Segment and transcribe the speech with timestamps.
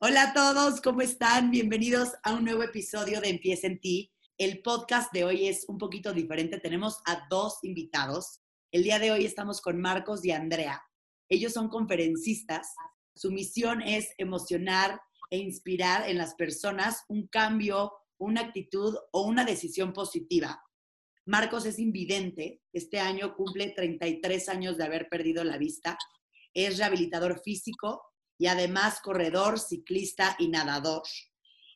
[0.00, 1.50] Hola a todos, ¿cómo están?
[1.50, 4.12] Bienvenidos a un nuevo episodio de Empieza en ti.
[4.36, 6.60] El podcast de hoy es un poquito diferente.
[6.60, 8.40] Tenemos a dos invitados.
[8.70, 10.80] El día de hoy estamos con Marcos y Andrea.
[11.28, 12.76] Ellos son conferencistas.
[13.12, 15.00] Su misión es emocionar
[15.30, 20.62] e inspirar en las personas un cambio, una actitud o una decisión positiva.
[21.26, 22.62] Marcos es invidente.
[22.72, 25.98] Este año cumple 33 años de haber perdido la vista.
[26.54, 28.07] Es rehabilitador físico
[28.38, 31.02] y además corredor, ciclista y nadador.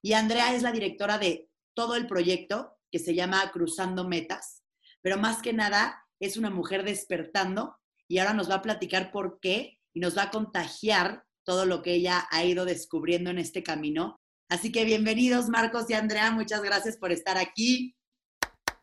[0.01, 4.63] Y Andrea es la directora de todo el proyecto que se llama Cruzando Metas,
[5.01, 7.77] pero más que nada es una mujer despertando
[8.09, 11.83] y ahora nos va a platicar por qué y nos va a contagiar todo lo
[11.83, 14.21] que ella ha ido descubriendo en este camino.
[14.49, 17.97] Así que bienvenidos Marcos y Andrea, muchas gracias por estar aquí.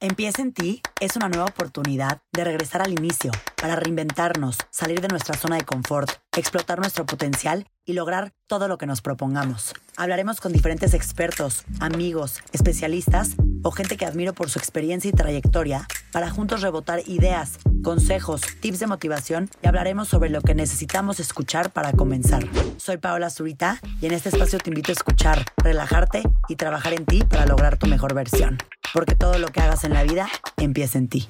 [0.02, 3.32] Empieza en ti es una nueva oportunidad de regresar al inicio
[3.62, 8.78] para reinventarnos, salir de nuestra zona de confort, explotar nuestro potencial y lograr todo lo
[8.78, 9.74] que nos propongamos.
[9.98, 15.86] Hablaremos con diferentes expertos, amigos, especialistas o gente que admiro por su experiencia y trayectoria
[16.12, 21.72] para juntos rebotar ideas, consejos, tips de motivación y hablaremos sobre lo que necesitamos escuchar
[21.72, 22.44] para comenzar.
[22.78, 27.06] Soy Paola Zurita y en este espacio te invito a escuchar, relajarte y trabajar en
[27.06, 28.58] ti para lograr tu mejor versión.
[28.94, 31.28] Porque todo lo que hagas en la vida empieza en ti.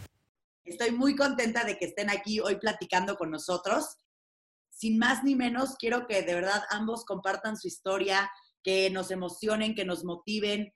[0.64, 3.98] Estoy muy contenta de que estén aquí hoy platicando con nosotros.
[4.70, 8.32] Sin más ni menos, quiero que de verdad ambos compartan su historia,
[8.64, 10.74] que nos emocionen, que nos motiven.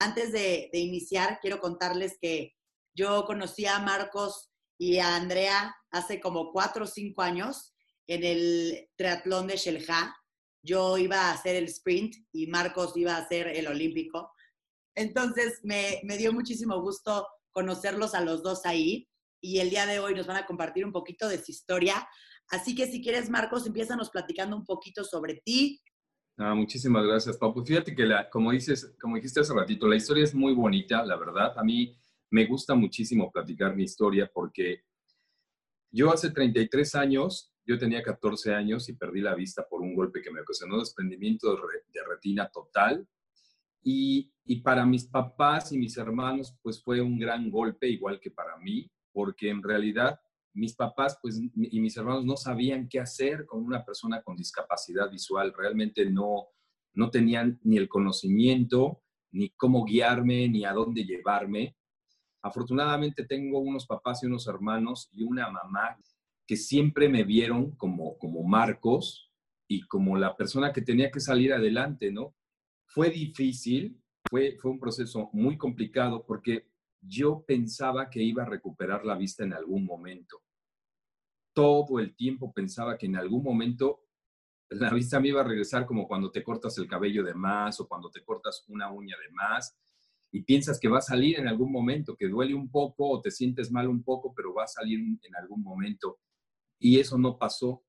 [0.00, 2.54] Antes de, de iniciar, quiero contarles que
[2.94, 7.74] yo conocí a Marcos y a Andrea hace como cuatro o cinco años
[8.06, 10.16] en el triatlón de Shelja.
[10.62, 14.30] Yo iba a hacer el sprint y Marcos iba a hacer el olímpico.
[14.94, 19.08] Entonces me, me dio muchísimo gusto conocerlos a los dos ahí
[19.40, 22.08] y el día de hoy nos van a compartir un poquito de su historia.
[22.48, 25.80] Así que si quieres, Marcos, empiezanos platicando un poquito sobre ti.
[26.36, 27.64] Ah, muchísimas gracias, Papu.
[27.64, 31.16] Fíjate que, la, como, dices, como dijiste hace ratito, la historia es muy bonita, la
[31.16, 31.56] verdad.
[31.58, 31.96] A mí
[32.34, 34.82] me gusta muchísimo platicar mi historia porque
[35.92, 40.20] yo hace 33 años, yo tenía 14 años y perdí la vista por un golpe
[40.20, 43.06] que me ocasionó desprendimiento de retina total.
[43.84, 48.32] Y, y, para mis papás y mis hermanos, pues fue un gran golpe, igual que
[48.32, 50.18] para mí, porque en realidad
[50.54, 55.08] mis papás pues, y mis hermanos no sabían qué hacer con una persona con discapacidad
[55.08, 55.54] visual.
[55.56, 56.48] Realmente no,
[56.94, 61.76] no tenían ni el conocimiento, ni cómo guiarme, ni a dónde llevarme.
[62.44, 65.96] Afortunadamente tengo unos papás y unos hermanos y una mamá
[66.46, 69.32] que siempre me vieron como, como Marcos
[69.66, 72.34] y como la persona que tenía que salir adelante, ¿no?
[72.84, 76.68] Fue difícil, fue, fue un proceso muy complicado porque
[77.00, 80.42] yo pensaba que iba a recuperar la vista en algún momento.
[81.54, 84.02] Todo el tiempo pensaba que en algún momento
[84.68, 87.88] la vista me iba a regresar como cuando te cortas el cabello de más o
[87.88, 89.74] cuando te cortas una uña de más
[90.34, 93.30] y piensas que va a salir en algún momento, que duele un poco o te
[93.30, 96.18] sientes mal un poco, pero va a salir en algún momento.
[96.80, 97.84] Y eso no pasó.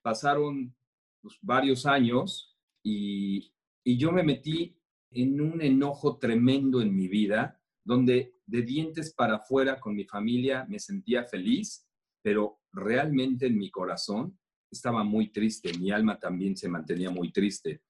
[0.00, 0.76] Pasaron
[1.20, 7.60] pues, varios años y, y yo me metí en un enojo tremendo en mi vida,
[7.84, 11.84] donde de dientes para afuera con mi familia me sentía feliz,
[12.22, 14.38] pero realmente en mi corazón
[14.70, 17.82] estaba muy triste, mi alma también se mantenía muy triste.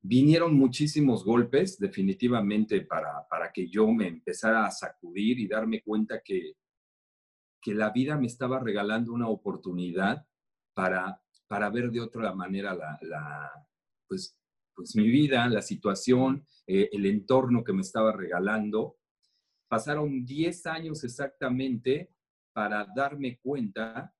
[0.00, 6.20] Vinieron muchísimos golpes definitivamente para, para que yo me empezara a sacudir y darme cuenta
[6.24, 6.54] que,
[7.60, 10.24] que la vida me estaba regalando una oportunidad
[10.74, 13.50] para, para ver de otra manera la,
[14.06, 14.38] pues,
[14.74, 18.96] pues mi vida, la situación, eh, el entorno que me estaba regalando.
[19.68, 22.12] Pasaron 10 años exactamente
[22.52, 24.14] para darme cuenta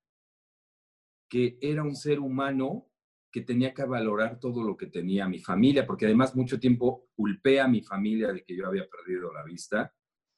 [1.29, 2.88] que era un ser humano
[3.31, 7.61] que tenía que valorar todo lo que tenía mi familia, porque además mucho tiempo culpé
[7.61, 9.95] a mi familia de que yo había perdido la vista.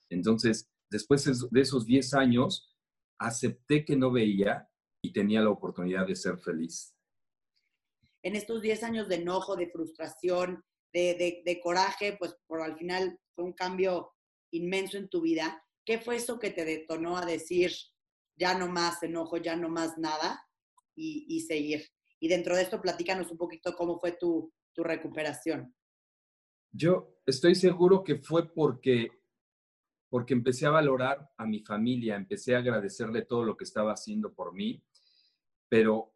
[0.09, 2.77] Entonces, después de esos 10 años,
[3.19, 4.69] acepté que no veía
[5.03, 6.95] y tenía la oportunidad de ser feliz.
[8.23, 10.63] En estos 10 años de enojo, de frustración,
[10.93, 14.13] de, de, coraje, pues por al final fue un cambio
[14.53, 15.65] inmenso en tu vida.
[15.87, 17.73] ¿Qué fue eso que te detonó a decir,
[18.37, 20.45] ya no más enojo, ya no más nada
[20.97, 21.87] y, y seguir?
[22.21, 25.75] Y dentro de esto, platícanos un poquito cómo fue tu, tu recuperación.
[26.71, 29.11] Yo estoy seguro que fue porque,
[30.09, 34.33] porque empecé a valorar a mi familia, empecé a agradecerle todo lo que estaba haciendo
[34.33, 34.85] por mí,
[35.69, 36.15] pero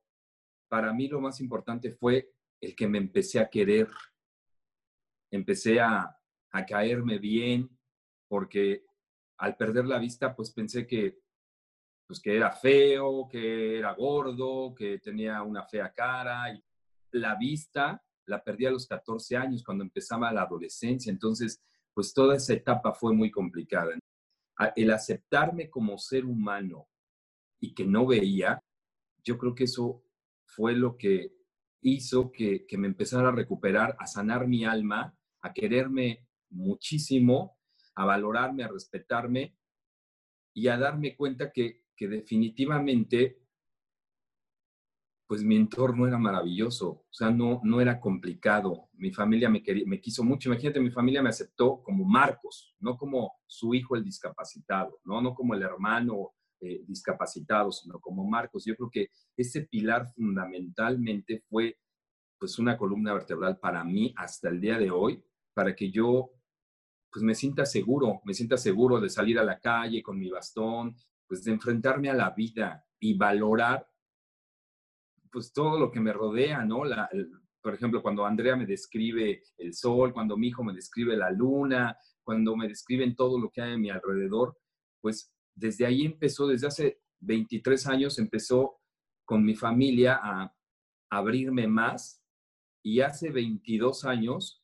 [0.69, 3.89] para mí lo más importante fue el que me empecé a querer,
[5.31, 6.17] empecé a,
[6.53, 7.69] a caerme bien,
[8.29, 8.85] porque
[9.39, 11.24] al perder la vista, pues pensé que
[12.15, 16.55] pues que era feo, que era gordo, que tenía una fea cara.
[16.55, 16.63] Y
[17.11, 21.11] la vista la perdí a los 14 años, cuando empezaba la adolescencia.
[21.11, 21.61] Entonces,
[21.93, 23.99] pues toda esa etapa fue muy complicada.
[24.77, 26.87] El aceptarme como ser humano
[27.59, 28.63] y que no veía,
[29.25, 30.05] yo creo que eso
[30.45, 31.33] fue lo que
[31.81, 37.59] hizo que, me empezara a recuperar, a sanar mi alma, a quererme muchísimo,
[37.97, 39.57] a valorarme, a respetarme
[40.55, 43.45] y a darme cuenta que, que definitivamente
[45.27, 48.89] pues mi entorno era maravilloso, o sea, no, no era complicado.
[48.93, 50.51] Mi familia me, quería, me quiso mucho.
[50.51, 55.35] Imagínate, mi familia me aceptó como Marcos, no como su hijo el discapacitado, no, no
[55.35, 58.65] como el hermano eh, discapacitado, sino como Marcos.
[58.65, 61.79] Yo creo que ese pilar fundamentalmente fue
[62.39, 65.25] pues una columna vertebral para mí hasta el día de hoy,
[65.55, 66.31] para que yo
[67.11, 70.97] pues me sienta seguro, me sienta seguro de salir a la calle con mi bastón,
[71.35, 73.85] pues de enfrentarme a la vida y valorar
[75.33, 76.85] pues todo lo que me rodea, ¿no?
[76.85, 77.11] La,
[77.61, 81.97] por ejemplo, cuando Andrea me describe el sol, cuando mi hijo me describe la luna,
[82.23, 84.57] cuando me describen todo lo que hay a mi alrededor,
[85.01, 88.77] pues desde ahí empezó, desde hace 23 años empezó
[89.25, 90.55] con mi familia a
[91.11, 92.23] abrirme más
[92.81, 94.63] y hace 22 años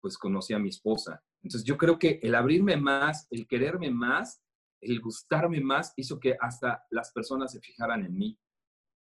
[0.00, 1.22] pues conocí a mi esposa.
[1.44, 4.42] Entonces yo creo que el abrirme más, el quererme más,
[4.80, 8.38] el gustarme más hizo que hasta las personas se fijaran en mí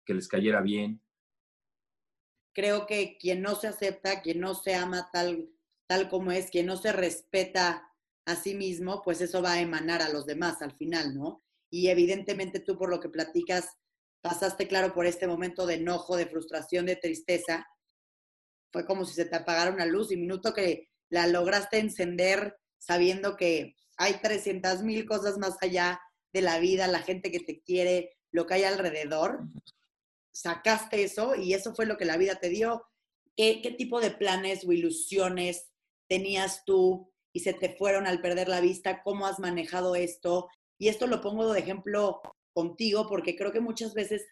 [0.06, 1.02] que les cayera bien.
[2.54, 5.50] Creo que quien no se acepta, quien no se ama tal,
[5.88, 7.90] tal como es, quien no se respeta
[8.26, 11.44] a sí mismo, pues eso va a emanar a los demás al final, ¿no?
[11.72, 13.78] Y evidentemente tú por lo que platicas,
[14.22, 17.68] pasaste claro por este momento de enojo, de frustración, de tristeza.
[18.72, 23.36] Fue como si se te apagara una luz y minuto que la lograste encender sabiendo
[23.36, 26.02] que hay 300 mil cosas más allá
[26.34, 29.42] de la vida, la gente que te quiere, lo que hay alrededor,
[30.34, 32.86] sacaste eso y eso fue lo que la vida te dio.
[33.36, 35.70] ¿Qué, tipo de planes o ilusiones
[36.08, 39.04] tenías tú y se te fueron al perder la vista?
[39.04, 40.48] ¿Cómo has manejado esto?
[40.80, 42.22] Y esto lo pongo de ejemplo
[42.54, 44.26] contigo porque creo que muchas veces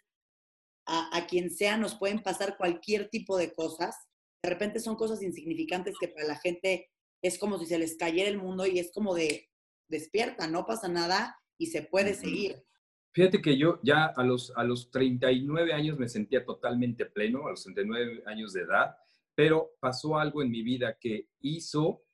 [0.86, 3.94] a, a quien sea nos pueden pasar cualquier tipo de cosas.
[4.42, 6.88] De repente son cosas insignificantes que para la gente
[7.22, 9.48] es como si se les cayera el mundo y es como de
[9.88, 12.64] despierta, no pasa nada y se puede seguir.
[13.12, 17.50] Fíjate que yo ya a los, a los 39 años me sentía totalmente pleno, a
[17.50, 18.96] los 39 años de edad,
[19.34, 22.04] pero pasó algo en mi vida que hizo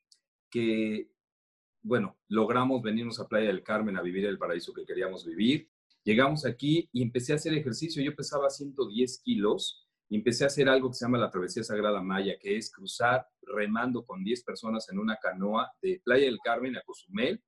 [0.51, 1.11] que,
[1.83, 5.69] bueno, logramos venirnos a Playa del Carmen a vivir el paraíso que queríamos vivir.
[6.05, 8.03] Llegamos aquí y empecé a hacer ejercicio.
[8.03, 12.03] Yo pesaba 110 kilos y empecé a hacer algo que se llama la Travesía Sagrada
[12.03, 16.77] Maya, que es cruzar remando con 10 personas en una canoa de Playa del Carmen
[16.77, 17.43] a Cozumel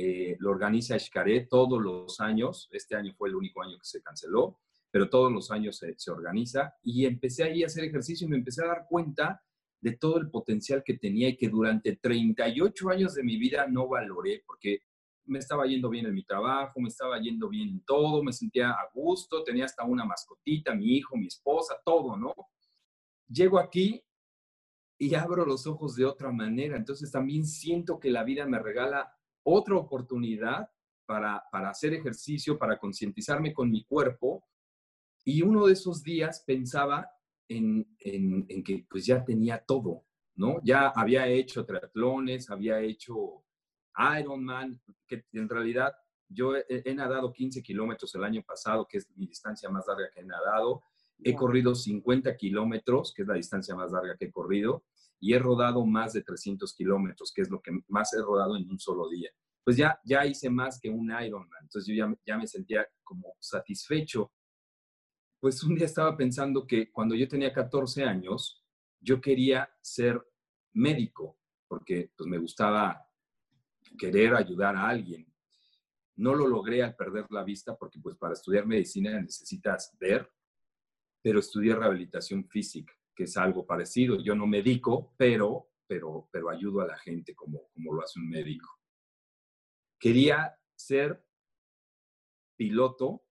[0.00, 2.68] eh, lo organiza Xcaret todos los años.
[2.70, 4.60] Este año fue el único año que se canceló,
[4.92, 6.72] pero todos los años se, se, organiza.
[6.84, 9.42] Y empecé ahí a hacer ejercicio y me empecé a dar cuenta
[9.80, 13.88] de todo el potencial que tenía y que durante 38 años de mi vida no
[13.88, 14.82] valoré porque
[15.24, 18.70] me estaba yendo bien en mi trabajo, me estaba yendo bien en todo, me sentía
[18.70, 22.32] a gusto, tenía hasta una mascotita, mi hijo, mi esposa, todo, ¿no?
[23.28, 24.00] Llego aquí
[24.96, 29.17] y abro los ojos de otra manera, entonces también siento que la vida me regala
[29.48, 30.68] otra oportunidad
[31.06, 34.44] para, hacer ejercicio, para concientizarme con mi cuerpo.
[35.24, 37.10] Y uno de esos días pensaba
[37.48, 40.04] en, que pues ya tenía todo,
[40.36, 40.60] ¿no?
[40.62, 43.42] Ya había hecho triatlones, había hecho
[44.20, 45.94] Ironman, que en realidad
[46.28, 50.20] yo he, nadado 15 kilómetros el año pasado, que es mi distancia más larga que
[50.20, 50.82] he nadado.
[51.24, 54.84] He corrido 50 kilómetros, que es la distancia más larga que he corrido
[55.20, 58.68] y he rodado más de 300 kilómetros, que es lo que más he rodado en
[58.70, 59.30] un solo día.
[59.64, 63.34] Pues ya, ya hice más que un Ironman, entonces yo ya, ya me sentía como
[63.38, 64.32] satisfecho.
[65.40, 68.64] Pues un día estaba pensando que cuando yo tenía 14 años,
[69.00, 70.20] yo quería ser
[70.72, 73.04] médico, porque pues me gustaba
[73.98, 75.26] querer ayudar a alguien.
[76.16, 80.28] No lo logré al perder la vista porque pues para estudiar medicina necesitas ver,
[81.22, 84.22] pero estudié rehabilitación física que es algo parecido.
[84.22, 88.28] Yo no medico, pero, pero, pero ayudo a la gente como, como lo hace un
[88.28, 88.68] médico.
[89.98, 91.26] Quería ser
[92.56, 93.24] piloto,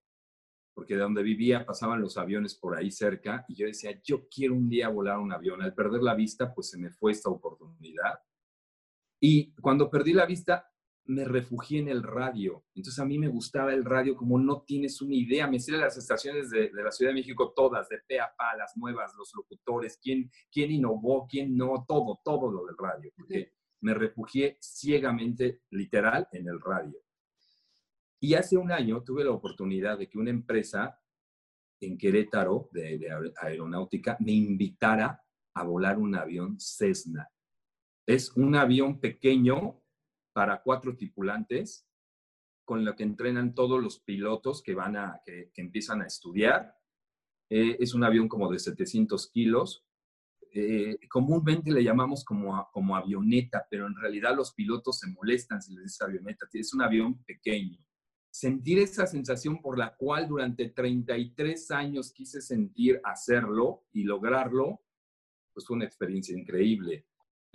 [0.75, 4.55] porque de donde vivía pasaban los aviones por ahí cerca, y yo decía, yo quiero
[4.55, 5.61] un día volar un avión.
[5.61, 8.19] Al perder la vista, pues se me fue esta oportunidad.
[9.21, 10.69] Y cuando perdí la vista,
[11.07, 12.65] me refugié en el radio.
[12.75, 15.47] Entonces a mí me gustaba el radio como no tienes una idea.
[15.47, 18.75] Me sé las estaciones de, la Ciudad de México todas, de pe a pa, las
[18.75, 23.11] nuevas, los locutores, quién, quién innovó, quién no, todo, todo lo del radio.
[23.15, 26.97] Porque me refugié ciegamente, literal, en el radio.
[28.19, 30.99] Y hace un año tuve la oportunidad de que una empresa
[31.79, 33.07] en Querétaro de,
[33.41, 35.23] aeronáutica me invitara
[35.53, 37.29] a volar un avión Cessna.
[38.05, 39.81] Es un avión pequeño
[40.37, 41.89] para cuatro tripulantes
[42.63, 46.75] con lo que entrenan todos los pilotos que van a, que, empiezan a estudiar.
[47.49, 49.83] Eh, es un avión como de 700 kilos.
[50.53, 55.73] Eh, comúnmente le llamamos como, como avioneta, pero en realidad los pilotos se molestan si
[55.73, 56.45] les dice avioneta.
[56.53, 57.83] Es un avión pequeño
[58.29, 64.83] sentir esa sensación por la cual durante 33 años quise sentir hacerlo y lograrlo,
[65.51, 67.07] pues fue una experiencia increíble.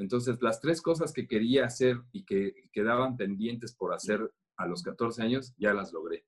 [0.02, 4.82] Entonces, las tres cosas que quería hacer y que quedaban pendientes por hacer a los
[4.82, 6.26] 14 años, ya las logré.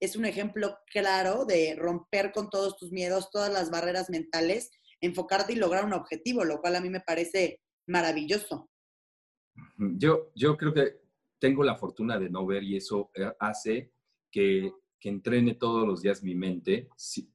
[0.00, 4.70] Es un ejemplo claro de romper con todos tus miedos, todas las barreras mentales,
[5.00, 8.70] enfocarte y lograr un objetivo, lo cual a mí me parece maravilloso.
[9.76, 11.00] Yo, yo creo que
[11.38, 13.92] tengo la fortuna de no ver y eso eh, hace
[14.30, 14.70] que,
[15.02, 16.88] que entrene todos los días mi mente,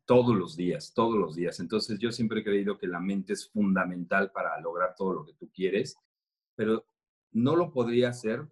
[0.05, 1.59] todos los días, todos los días.
[1.59, 5.33] Entonces yo siempre he creído que la mente es fundamental para lograr todo lo que
[5.33, 5.97] tú quieres,
[6.55, 6.85] pero
[7.33, 8.47] no lo podría hacer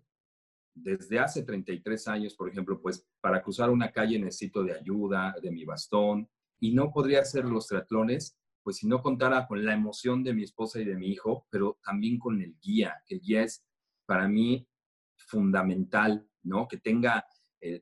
[0.74, 5.50] desde hace 33 años, por ejemplo, pues para cruzar una calle necesito de ayuda, de
[5.50, 6.28] mi bastón,
[6.60, 10.44] y no podría hacer los triatlones, pues si no contara con la emoción de mi
[10.44, 13.64] esposa y de mi hijo, pero también con el guía, que el guía es
[14.06, 14.68] para mí
[15.16, 16.68] fundamental, ¿no?
[16.68, 17.26] Que tenga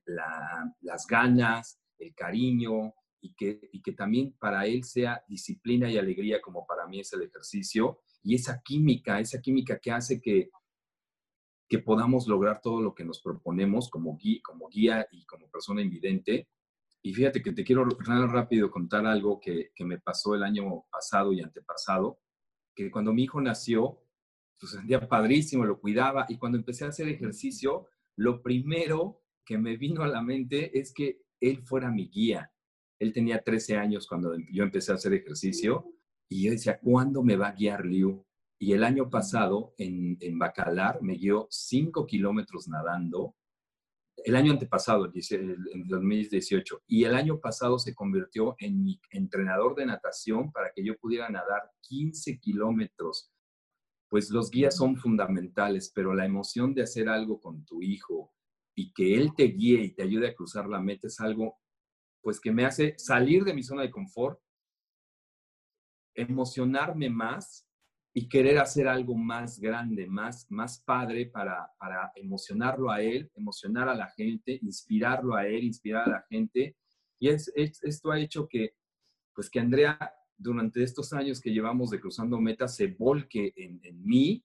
[0.05, 6.41] las ganas, el cariño y que, y que también para él sea disciplina y alegría
[6.41, 10.49] como para mí es el ejercicio y esa química, esa química que hace que,
[11.67, 16.47] que podamos lograr todo lo que nos proponemos como guía, y como persona invidente.
[17.01, 21.33] Y fíjate que te quiero rápido contar algo que, que me pasó el año pasado
[21.33, 22.19] y antepasado,
[22.75, 23.99] que cuando mi hijo nació,
[24.59, 29.77] pues sentía padrísimo, lo cuidaba y cuando empecé a hacer ejercicio, lo primero que me
[29.77, 32.51] vino a la mente es que él fuera mi guía.
[32.99, 35.85] Él tenía 13 años cuando yo empecé a hacer ejercicio
[36.29, 38.25] y yo decía, ¿cuándo me va a guiar Liu?
[38.59, 43.35] Y el año pasado en, en Bacalar me guió 5 kilómetros nadando.
[44.15, 49.85] El año antepasado, en 2018, y el año pasado se convirtió en mi entrenador de
[49.85, 53.33] natación para que yo pudiera nadar 15 kilómetros
[54.13, 58.31] pues los guías son fundamentales, pero la emoción de hacer algo con tu hijo
[58.75, 61.59] y que él te guíe y te ayude a cruzar la meta es algo,
[62.21, 64.39] pues que me hace salir de mi zona de confort,
[66.15, 67.67] emocionarme más
[68.13, 73.89] y querer hacer algo más grande, más, más padre para, para emocionarlo a él, emocionar
[73.89, 76.77] a la gente, inspirarlo a él, inspirar a la gente.
[77.19, 78.75] Y es, esto ha hecho que,
[79.33, 79.97] pues que Andrea
[80.37, 84.43] durante estos años que llevamos de Cruzando Metas se volque en, mí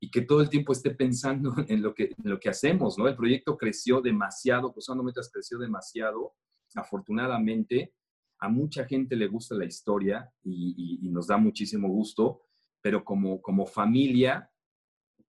[0.00, 3.08] y que todo el tiempo esté pensando en lo, que, lo que hacemos, ¿no?
[3.08, 6.34] El proyecto creció demasiado, Cruzando Metas creció demasiado,
[6.74, 7.94] afortunadamente.
[8.40, 12.42] A mucha gente le gusta la historia y, y nos da muchísimo gusto,
[12.80, 14.48] pero como, como familia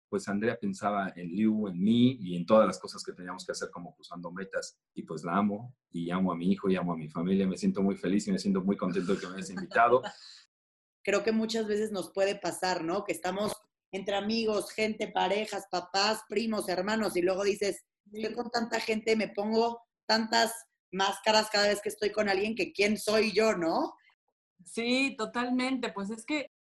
[0.09, 3.51] pues Andrea pensaba en Liu, en mí y en todas las cosas que teníamos que
[3.51, 4.79] hacer como cruzando metas.
[4.93, 7.45] Y pues la amo y amo a mi hijo y amo a mi familia.
[7.45, 10.01] Me siento muy feliz y me siento muy contento de que me hayas invitado.
[11.03, 13.03] Creo que muchas veces nos puede pasar, ¿no?
[13.03, 13.51] Que estamos
[13.91, 19.29] entre amigos, gente, parejas, papás, primos, hermanos y luego dices, yo con tanta gente me
[19.29, 20.53] pongo tantas
[20.91, 23.93] máscaras cada vez que estoy con alguien que quién soy yo, ¿no?
[24.63, 25.91] Sí, totalmente.
[25.91, 26.51] Pues es que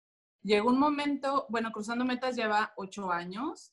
[0.42, 3.72] llegó un momento, bueno, Cruzando Metas lleva ocho años.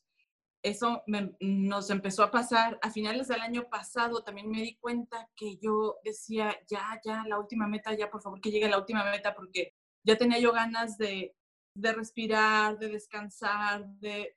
[0.62, 1.02] Eso
[1.40, 4.22] nos empezó a pasar a finales del año pasado.
[4.22, 8.40] También me di cuenta que yo decía, ya, ya, la última meta, ya, por favor,
[8.40, 11.34] que llegue la última meta, porque ya tenía yo ganas de,
[11.74, 14.36] de respirar, de descansar, de,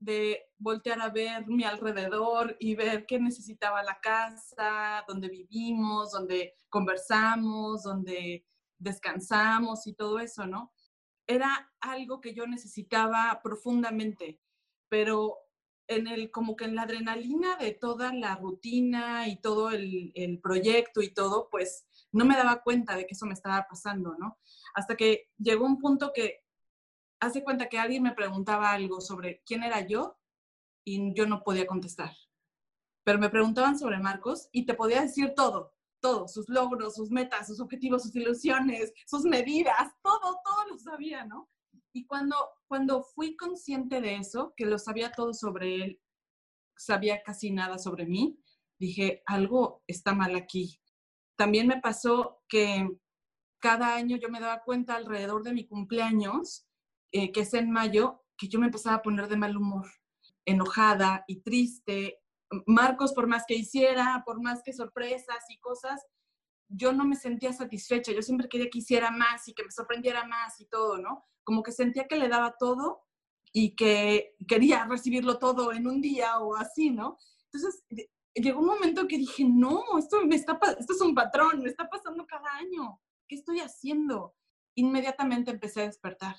[0.00, 6.58] de voltear a ver mi alrededor y ver qué necesitaba la casa, donde vivimos, donde
[6.68, 8.46] conversamos, donde
[8.78, 10.72] descansamos y todo eso, ¿no?
[11.28, 14.40] era algo que yo necesitaba profundamente,
[14.88, 15.36] pero
[15.86, 20.40] en el, como que en la adrenalina de toda la rutina y todo el, el,
[20.40, 24.38] proyecto y todo, pues no me daba cuenta de que eso me estaba pasando, ¿no?
[24.74, 26.40] Hasta que llegó un punto que
[27.20, 30.18] hace cuenta que alguien me preguntaba algo sobre quién era yo
[30.84, 32.12] y yo no podía contestar.
[33.04, 37.46] Pero me preguntaban sobre Marcos y te podía decir todo, todo, sus logros, sus metas,
[37.46, 41.48] sus objetivos, sus ilusiones, sus medidas, todo, todo lo sabía, ¿no?
[41.92, 42.36] Y cuando,
[42.66, 46.00] cuando fui consciente de eso, que lo sabía todo sobre él,
[46.76, 48.38] sabía casi nada sobre mí,
[48.78, 50.80] dije, algo está mal aquí.
[51.38, 52.86] También me pasó que
[53.60, 56.66] cada año yo me daba cuenta alrededor de mi cumpleaños,
[57.12, 59.86] eh, que es en mayo, que yo me empezaba a poner de mal humor,
[60.44, 62.20] enojada y triste
[62.66, 66.04] Marcos, por más que hiciera, por más que sorpresas y cosas,
[66.68, 70.24] yo no me sentía satisfecha, yo siempre quería que hiciera más y que me sorprendiera
[70.24, 71.24] más y todo, ¿no?
[71.44, 73.02] Como que sentía que le daba todo
[73.52, 77.18] y que quería recibirlo todo en un día o así, ¿no?
[77.50, 77.84] Entonces,
[78.40, 81.88] llegó un momento que dije, no, esto, me está, esto es un patrón, me está
[81.88, 84.34] pasando cada año, ¿qué estoy haciendo?
[84.74, 86.36] Inmediatamente empecé a despertar,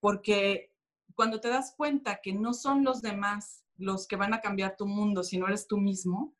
[0.00, 0.72] porque
[1.14, 4.86] cuando te das cuenta que no son los demás los que van a cambiar tu
[4.86, 6.34] mundo, sino eres tú mismo,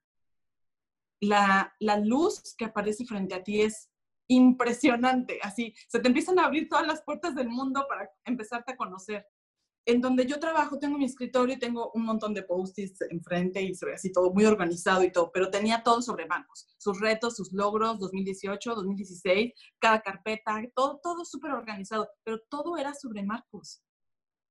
[1.21, 3.91] la, la luz que aparece frente a ti es
[4.29, 8.77] impresionante, así, se te empiezan a abrir todas las puertas del mundo para empezarte a
[8.77, 9.27] conocer.
[9.87, 13.73] En donde yo trabajo, tengo mi escritorio y tengo un montón de post-its enfrente y
[13.95, 17.99] así todo muy organizado y todo, pero tenía todo sobre bancos, sus retos, sus logros,
[17.99, 23.83] 2018, 2016, cada carpeta, todo, todo súper organizado, pero todo era sobre Marcos.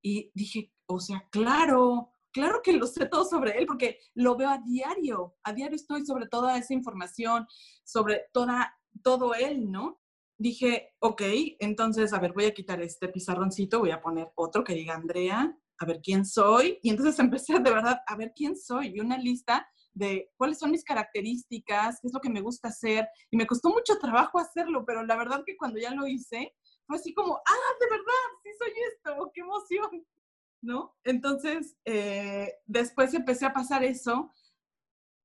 [0.04, 4.50] Y dije, o sea, claro, claro que lo sé todo sobre él porque lo veo
[4.50, 7.48] a diario, a diario estoy sobre toda esa información,
[7.84, 10.03] sobre toda, todo él, ¿no?
[10.38, 11.22] Dije, ok,
[11.60, 15.58] entonces, a ver, voy a quitar este pizarroncito, voy a poner otro que diga Andrea,
[15.80, 16.80] a ver quién soy.
[16.82, 20.72] Y entonces empecé de verdad a ver quién soy y una lista de cuáles son
[20.72, 23.08] mis características, qué es lo que me gusta hacer.
[23.32, 26.56] Y me costó mucho trabajo hacerlo, pero la verdad que cuando ya lo hice,
[26.88, 30.06] fue así como, ah, de verdad, sí soy esto, qué emoción.
[30.63, 30.96] ¿no?
[31.04, 34.32] Entonces, eh, después empecé a pasar eso,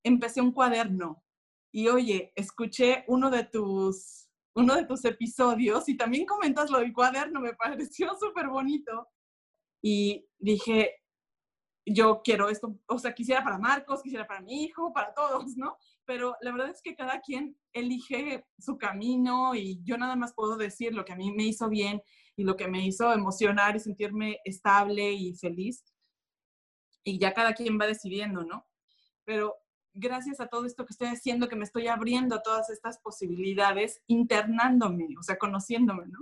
[0.05, 1.25] empecé un cuaderno
[1.73, 4.28] y oye, escuché uno de tus,
[4.59, 9.09] uno de tus episodios y también comentas lo del cuaderno, me pareció súper bonito
[9.81, 10.97] y dije,
[11.87, 15.79] yo quiero esto, o sea, quisiera para Marcos, quisiera para mi hijo, para todos, ¿no?
[16.05, 20.57] Pero la verdad es que cada quien elige su camino y yo nada más puedo
[20.57, 22.03] decir lo que a mí me hizo bien
[22.37, 25.85] y lo que me hizo emocionar y sentirme estable y feliz.
[27.05, 28.67] Y ya cada quien va decidiendo, ¿no?
[29.25, 29.55] Pero
[29.99, 34.03] gracias a todo esto que estoy haciendo, que me estoy abriendo a todas estas posibilidades,
[34.07, 36.21] internándome, o sea, conociéndome, ¿no?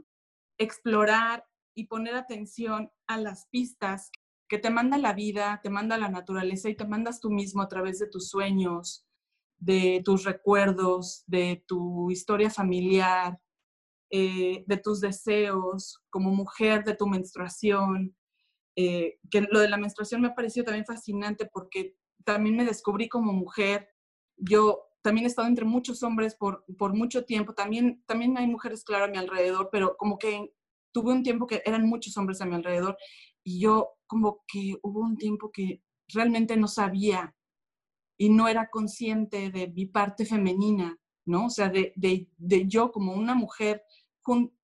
[0.58, 4.10] Explorar y poner atención a las pistas
[4.48, 7.68] que te manda la vida, te manda la naturaleza y te mandas tú mismo a
[7.68, 9.06] través de tus sueños,
[9.58, 13.38] de tus recuerdos, de tu historia familiar,
[14.10, 18.16] eh, de tus deseos como mujer, de tu menstruación.
[18.76, 21.96] Eh, que lo de la menstruación me ha parecido también fascinante porque
[22.26, 23.88] también me descubrí como mujer.
[24.36, 27.54] Yo también he estado entre muchos hombres por, por mucho tiempo.
[27.54, 30.52] También, también hay mujeres, claro, a mi alrededor, pero como que
[30.92, 32.96] tuve un tiempo que eran muchos hombres a mi alrededor
[33.44, 37.34] y yo como que hubo un tiempo que realmente no sabía
[38.18, 41.46] y no era consciente de mi parte femenina, ¿no?
[41.46, 43.84] O sea, de, de, de yo como una mujer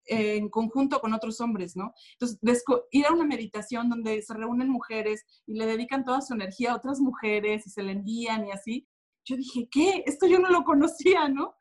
[0.07, 1.93] en conjunto con otros hombres, ¿no?
[2.13, 6.73] Entonces, ir a una meditación donde se reúnen mujeres y le dedican toda su energía
[6.73, 8.89] a otras mujeres y se le envían y así,
[9.25, 10.03] yo dije, ¿qué?
[10.07, 11.55] Esto yo no lo conocía, ¿no?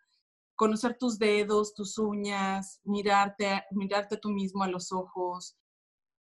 [0.56, 5.58] Conocer tus dedos, tus uñas, mirarte, mirarte tú mismo a los ojos,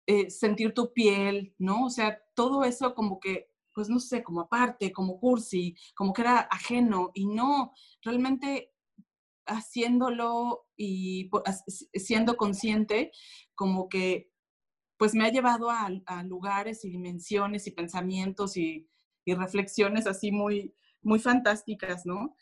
[0.07, 1.85] eh, sentir tu piel, ¿no?
[1.85, 6.21] O sea, todo eso como que, pues no sé, como aparte, como cursi, como que
[6.21, 8.70] era ajeno y no, realmente
[9.45, 11.29] haciéndolo y
[11.93, 13.11] siendo consciente,
[13.55, 14.31] como que
[14.97, 15.89] pues me ha llevado a,
[16.23, 18.87] lugares y dimensiones y pensamientos y,
[19.25, 22.35] reflexiones así muy, muy fantásticas, ¿no?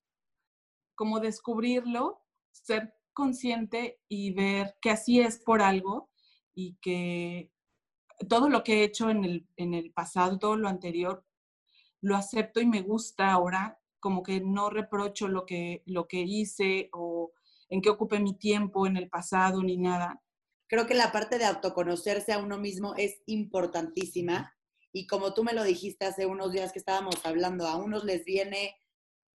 [0.95, 6.09] Como descubrirlo, ser consciente y ver que así es por algo
[6.53, 7.51] y que
[8.27, 11.25] todo lo que he hecho en el, en el pasado, todo lo anterior,
[12.01, 16.89] lo acepto y me gusta ahora como que no reprocho lo que, lo que hice
[16.93, 17.31] o
[17.69, 20.21] en qué ocupé mi tiempo en el pasado ni nada.
[20.67, 24.55] Creo que la parte de autoconocerse a uno mismo es importantísima
[24.91, 28.25] y como tú me lo dijiste hace unos días que estábamos hablando, a unos les
[28.25, 28.75] viene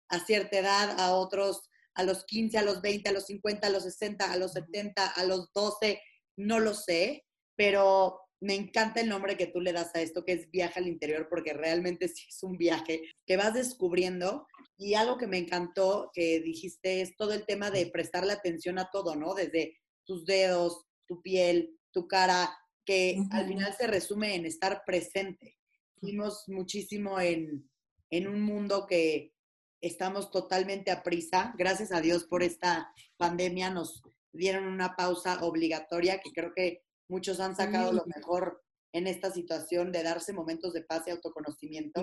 [0.09, 3.71] a cierta edad, a otros a los 15, a los 20, a los 50, a
[3.71, 6.01] los 60, a los 70, a los 12,
[6.37, 10.33] no lo sé, pero me encanta el nombre que tú le das a esto, que
[10.33, 14.49] es viaje al interior, porque realmente sí es un viaje que vas descubriendo.
[14.77, 18.91] Y algo que me encantó que dijiste es todo el tema de prestarle atención a
[18.91, 19.35] todo, ¿no?
[19.35, 22.53] Desde tus dedos, tu piel, tu cara,
[22.85, 25.57] que al final se resume en estar presente.
[26.01, 27.71] Vivimos muchísimo en,
[28.11, 29.33] en un mundo que
[29.81, 31.55] estamos totalmente a prisa.
[31.57, 34.03] Gracias a Dios por esta pandemia nos
[34.33, 39.93] dieron una pausa obligatoria que creo que Muchos han sacado lo mejor en esta situación
[39.93, 42.03] de darse momentos de paz y autoconocimiento.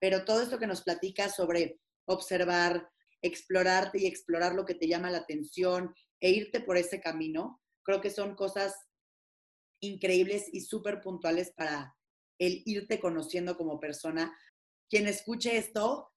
[0.00, 2.90] Pero todo esto que nos platica sobre observar,
[3.22, 8.00] explorarte y explorar lo que te llama la atención e irte por ese camino, creo
[8.00, 8.74] que son cosas
[9.78, 11.96] increíbles y súper puntuales para
[12.40, 14.36] el irte conociendo como persona.
[14.88, 16.10] Quien escuche esto,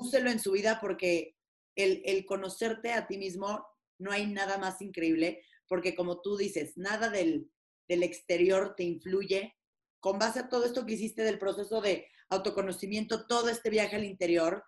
[0.00, 1.36] úselo en su vida porque
[1.76, 3.64] el, el conocerte a ti mismo,
[4.00, 7.48] no hay nada más increíble, porque como tú dices, nada del,
[7.88, 9.56] del exterior te influye.
[10.00, 14.04] Con base a todo esto que hiciste del proceso de autoconocimiento, todo este viaje al
[14.04, 14.64] interior,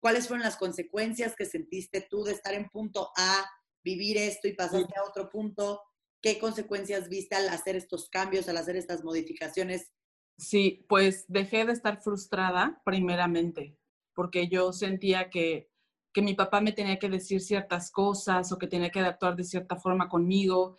[0.00, 3.48] ¿cuáles fueron las consecuencias que sentiste tú de estar en punto A,
[3.82, 5.82] vivir esto y pasaste a otro punto?
[6.20, 9.92] ¿Qué consecuencias viste al hacer estos cambios, al hacer estas modificaciones?
[10.38, 13.78] Sí, pues dejé de estar frustrada primeramente,
[14.14, 15.70] porque yo sentía que,
[16.12, 19.44] que mi papá me tenía que decir ciertas cosas o que tenía que actuar de
[19.44, 20.78] cierta forma conmigo,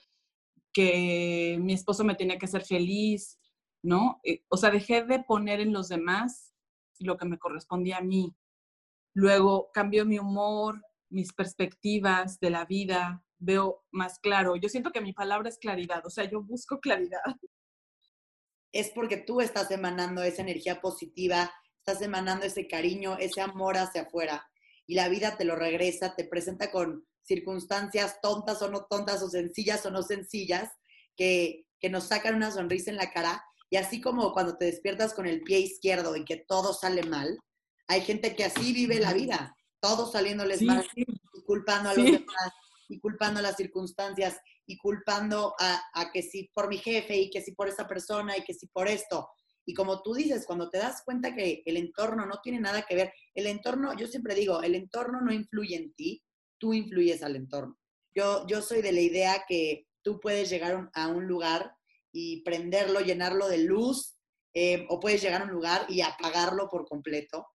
[0.77, 3.39] que mi esposo me tenía que hacer feliz,
[3.81, 4.19] ¿no?
[4.23, 6.53] Eh, o sea, dejé de poner en los demás
[6.99, 8.35] lo que me correspondía a mí.
[9.15, 14.55] Luego cambió mi humor, mis perspectivas de la vida, veo más claro.
[14.55, 17.23] Yo siento que mi palabra es claridad, o sea, yo busco claridad.
[18.71, 24.03] Es porque tú estás emanando esa energía positiva, estás emanando ese cariño, ese amor hacia
[24.03, 24.47] afuera
[24.85, 29.29] y la vida te lo regresa, te presenta con circunstancias tontas o no tontas o
[29.29, 30.69] sencillas o no sencillas
[31.15, 33.43] que, que nos sacan una sonrisa en la cara.
[33.69, 37.37] Y así como cuando te despiertas con el pie izquierdo y que todo sale mal,
[37.87, 41.05] hay gente que así vive la vida, todo saliéndoles mal, y
[41.43, 42.51] culpando a los demás,
[42.89, 47.29] y culpando a las circunstancias, y culpando a, a, que si por mi jefe, y
[47.29, 49.29] que si por esa persona, y que si por esto.
[49.65, 52.95] Y como tú dices, cuando te das cuenta que el entorno no tiene nada que
[52.95, 56.23] ver, el entorno, yo siempre digo, el entorno no influye en ti,
[56.57, 57.77] tú influyes al entorno.
[58.15, 61.71] Yo, yo soy de la idea que tú puedes llegar a un lugar
[62.11, 64.17] y prenderlo, llenarlo de luz,
[64.53, 67.45] eh, o puedes llegar a un lugar y apagarlo por completo.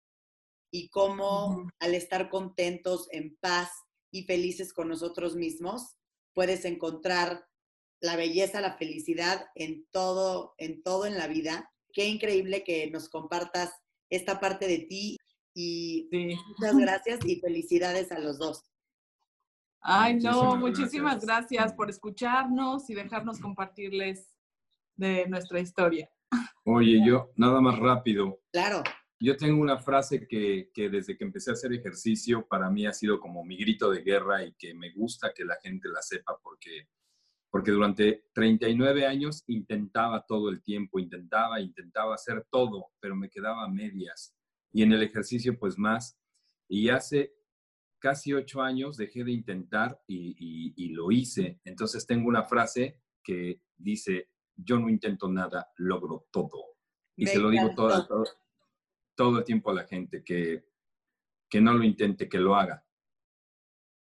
[0.71, 3.71] Y cómo al estar contentos, en paz
[4.13, 5.97] y felices con nosotros mismos,
[6.33, 7.45] puedes encontrar
[8.01, 11.73] la belleza, la felicidad en todo, en todo en la vida.
[11.93, 13.73] Qué increíble que nos compartas
[14.11, 15.17] esta parte de ti
[15.55, 18.63] y muchas gracias y felicidades a los dos.
[19.83, 24.33] Ay, no, muchísimas gracias por escucharnos y dejarnos compartirles
[24.95, 26.09] de nuestra historia.
[26.65, 28.39] Oye, yo nada más rápido.
[28.53, 28.85] Claro.
[29.19, 32.93] Yo tengo una frase que, que, desde que empecé a hacer ejercicio para mí ha
[32.93, 36.39] sido como mi grito de guerra y que me gusta que la gente la sepa
[36.43, 36.89] porque,
[37.51, 43.65] porque durante 39 años intentaba todo el tiempo, intentaba, intentaba hacer todo, pero me quedaba
[43.65, 44.35] a medias.
[44.73, 46.17] Y en el ejercicio pues más.
[46.69, 47.35] Y hace
[48.03, 51.61] casi ocho años dejé de intentar y, y, y lo hice.
[51.65, 56.73] Entonces tengo una frase que dice, yo no intento nada, logro todo.
[57.17, 58.25] Y se lo digo todo, todo,
[59.15, 60.65] todo, el tiempo a la gente, que,
[61.49, 62.85] que no lo intente, que lo haga.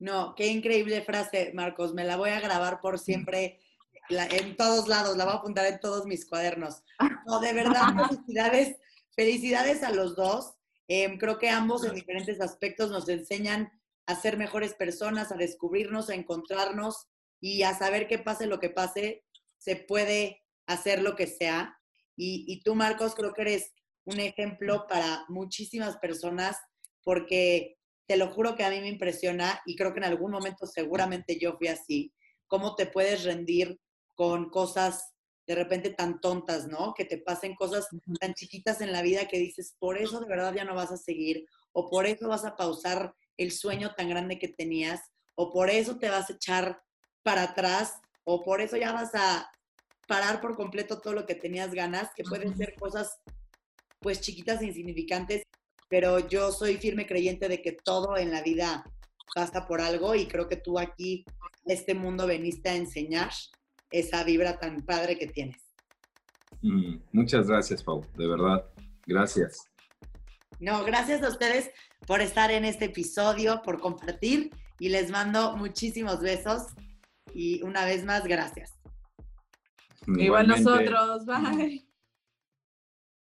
[0.01, 1.95] No, qué increíble frase, Marcos.
[1.95, 3.61] Me la voy a grabar por siempre
[4.11, 6.83] la, en todos lados, la voy a apuntar en todos mis cuadernos.
[7.27, 8.77] No, de verdad, felicidades,
[9.17, 10.55] felicidades a los dos.
[10.89, 13.71] Eh, creo que ambos en diferentes aspectos nos enseñan
[14.09, 17.09] a ser mejores personas, a descubrirnos, a encontrarnos
[17.41, 19.23] y a saber que pase lo que pase,
[19.59, 21.79] se puede hacer lo que sea.
[22.17, 23.71] Y, y, tú, Marcos, creo que eres
[24.05, 26.57] un ejemplo para muchísimas personas
[27.05, 30.67] porque te lo juro que a mí me impresiona y creo que en algún momento
[30.67, 32.15] seguramente yo fui así,
[32.47, 33.79] cómo te puedes rendir
[34.15, 35.13] con cosas
[35.47, 36.95] de repente tan tontas, ¿no?
[36.95, 37.89] Que te pasen cosas
[38.21, 40.97] tan chiquitas en la vida que dices, por eso de verdad ya no vas a
[40.97, 45.01] seguir, o por eso vas a pausar el sueño tan grande que tenías,
[45.35, 46.83] o por eso te vas a echar
[47.23, 49.51] para atrás o por eso ya vas a
[50.07, 53.21] parar por completo todo lo que tenías ganas, que pueden ser cosas
[54.01, 55.43] pues chiquitas e insignificantes,
[55.89, 58.85] pero yo soy firme creyente de que todo en la vida
[59.35, 61.25] pasa por algo y creo que tú aquí,
[61.67, 63.31] este mundo, veniste a enseñar
[63.91, 65.63] esa vibra tan padre que tienes.
[66.63, 68.65] Mm, muchas gracias, Pau, de verdad.
[69.07, 69.68] Gracias.
[70.61, 71.71] No, gracias a ustedes
[72.07, 76.69] por estar en este episodio, por compartir y les mando muchísimos besos
[77.35, 78.75] y una vez más, gracias.
[80.07, 81.85] Igual nosotros, bye.